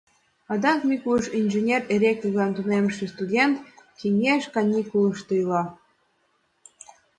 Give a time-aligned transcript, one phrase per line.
[0.53, 3.55] Адай Микуш, инженер-электриклан тунемше студент,
[3.99, 5.63] кеҥеж каникулышто ила.